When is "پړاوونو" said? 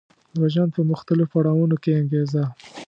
1.33-1.75